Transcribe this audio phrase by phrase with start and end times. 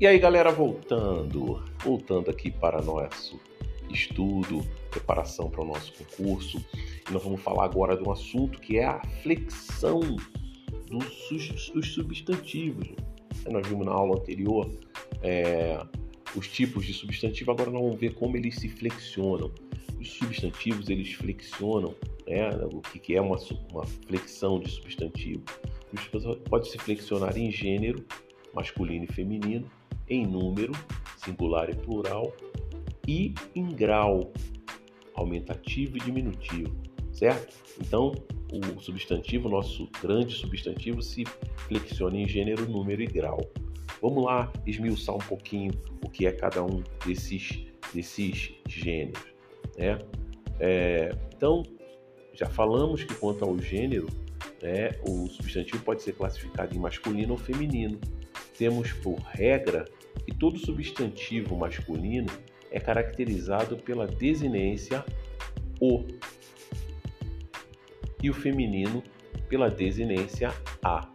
[0.00, 3.38] E aí, galera, voltando, voltando aqui para nosso
[3.90, 6.64] estudo, preparação para o nosso concurso.
[7.06, 10.00] E nós vamos falar agora de um assunto que é a flexão
[10.86, 12.88] dos, dos substantivos.
[13.50, 14.70] Nós vimos na aula anterior
[15.22, 15.78] é,
[16.34, 19.52] os tipos de substantivo, agora nós vamos ver como eles se flexionam.
[20.00, 21.94] Os substantivos eles flexionam,
[22.26, 22.48] né?
[22.72, 23.36] o que é uma,
[23.70, 25.42] uma flexão de substantivo?
[26.48, 28.02] Pode se flexionar em gênero,
[28.54, 29.70] masculino e feminino,
[30.10, 30.72] em número,
[31.16, 32.34] singular e plural,
[33.06, 34.32] e em grau,
[35.14, 36.74] aumentativo e diminutivo,
[37.12, 37.54] certo?
[37.80, 38.12] Então,
[38.52, 41.24] o substantivo, nosso grande substantivo, se
[41.68, 43.38] flexiona em gênero, número e grau.
[44.02, 45.72] Vamos lá esmiuçar um pouquinho
[46.04, 47.64] o que é cada um desses,
[47.94, 49.22] desses gêneros.
[49.78, 49.98] Né?
[50.58, 51.62] É, então,
[52.34, 54.06] já falamos que quanto ao gênero,
[54.62, 58.00] né, o substantivo pode ser classificado em masculino ou feminino.
[58.60, 59.86] Temos por regra
[60.22, 62.28] que todo substantivo masculino
[62.70, 65.02] é caracterizado pela desinência
[65.80, 66.04] o
[68.22, 69.02] e o feminino
[69.48, 70.52] pela desinência
[70.84, 71.10] a.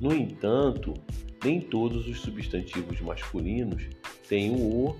[0.00, 0.94] No entanto,
[1.42, 3.88] nem todos os substantivos masculinos
[4.28, 4.96] têm o o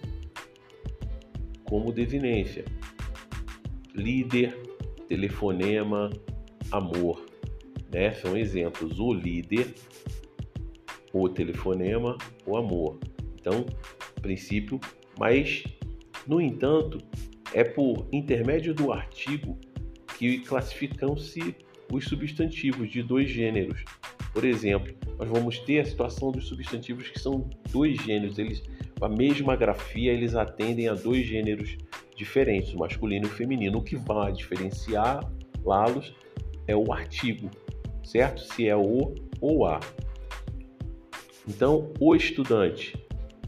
[1.63, 2.65] como desinência.
[3.95, 4.61] Líder,
[5.07, 6.11] telefonema,
[6.73, 7.25] amor,
[7.93, 8.13] né?
[8.15, 8.99] São exemplos.
[8.99, 9.73] O líder
[11.13, 12.17] o telefonema,
[12.47, 12.99] o amor.
[13.35, 13.67] Então,
[14.21, 14.79] princípio,
[15.19, 15.65] mas,
[16.27, 16.99] no entanto,
[17.55, 19.59] é por intermédio do artigo
[20.19, 21.55] que classificam-se
[21.93, 23.83] os substantivos de dois gêneros.
[24.33, 28.63] Por exemplo, nós vamos ter a situação dos substantivos que são dois gêneros, eles
[29.01, 31.77] a mesma grafia, eles atendem a dois gêneros
[32.15, 33.79] diferentes, o masculino e o feminino.
[33.79, 36.15] O que vai diferenciá-los
[36.67, 37.51] é o artigo,
[38.05, 38.43] certo?
[38.43, 39.81] Se é o ou a.
[41.51, 42.97] Então, o estudante,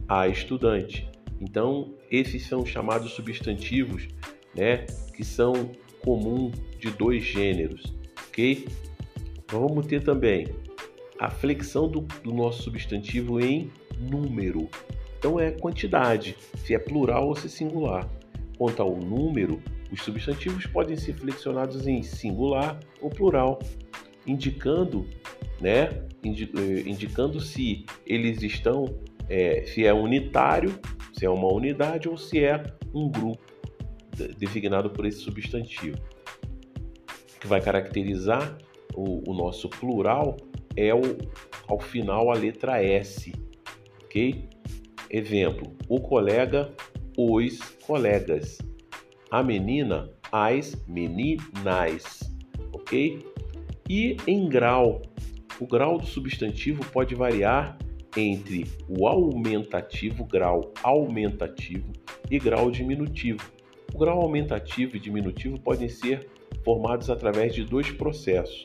[0.09, 1.09] a estudante.
[1.41, 4.09] Então, esses são chamados substantivos,
[4.57, 5.71] né, que são
[6.05, 7.95] comum de dois gêneros,
[8.27, 8.67] ok?
[9.49, 10.49] Vamos ter também
[11.17, 14.69] a flexão do, do nosso substantivo em número.
[15.17, 18.11] Então, é quantidade, se é plural ou se singular.
[18.59, 19.63] Quanto ao número,
[19.93, 23.61] os substantivos podem ser flexionados em singular ou plural,
[24.27, 25.07] indicando
[25.63, 25.89] né,
[26.25, 28.85] eh, indicando se eles estão,
[29.29, 30.77] é, se é unitário,
[31.13, 32.63] se é uma unidade ou se é
[32.93, 33.41] um grupo
[34.37, 35.97] designado por esse substantivo.
[37.37, 38.59] O que vai caracterizar
[38.95, 40.37] o, o nosso plural
[40.77, 41.01] é o,
[41.69, 43.33] ao final a letra S,
[44.05, 44.49] ok?
[45.09, 46.73] Exemplo: o colega,
[47.17, 48.59] os colegas,
[49.31, 52.21] a menina, as meninas,
[52.73, 53.25] ok?
[53.89, 55.03] E em grau,
[55.63, 57.79] o grau do substantivo pode variar
[58.17, 61.93] entre o aumentativo, grau aumentativo
[62.29, 63.49] e grau diminutivo.
[63.95, 66.29] O grau aumentativo e diminutivo podem ser
[66.65, 68.65] formados através de dois processos.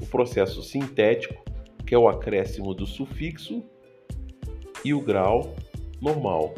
[0.00, 1.42] O processo sintético,
[1.84, 3.64] que é o acréscimo do sufixo,
[4.84, 5.56] e o grau
[6.00, 6.54] normal.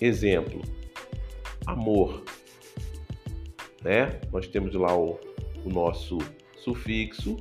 [0.00, 0.62] Exemplo:
[1.66, 2.24] amor.
[3.82, 4.18] Né?
[4.32, 5.20] Nós temos lá o,
[5.62, 6.16] o nosso
[6.56, 7.36] sufixo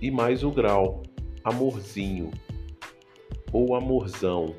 [0.00, 1.02] e mais o grau,
[1.44, 2.30] amorzinho
[3.52, 4.54] ou amorzão,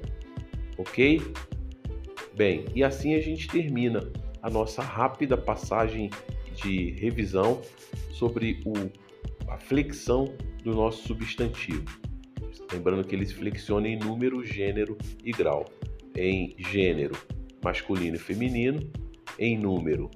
[0.77, 1.21] ok?
[2.35, 4.11] Bem, e assim a gente termina
[4.41, 6.09] a nossa rápida passagem
[6.55, 7.61] de revisão
[8.11, 8.73] sobre o,
[9.51, 10.33] a flexão
[10.63, 11.85] do nosso substantivo.
[12.71, 15.65] Lembrando que eles flexionam em número, gênero e grau.
[16.15, 17.15] Em gênero,
[17.63, 18.79] masculino e feminino,
[19.37, 20.09] em número,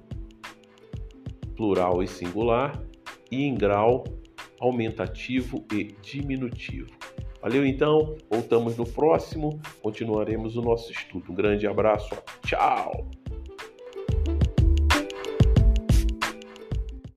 [1.56, 2.80] plural e singular,
[3.30, 4.04] e em grau,
[4.64, 6.90] aumentativo e diminutivo.
[7.40, 11.30] Valeu então, voltamos no próximo, continuaremos o nosso estudo.
[11.30, 12.16] Um grande abraço,
[12.46, 13.10] tchau!